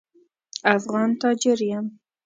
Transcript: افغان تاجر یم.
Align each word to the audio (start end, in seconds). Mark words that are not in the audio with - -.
افغان 0.75 1.09
تاجر 1.21 1.59
یم. 1.71 1.85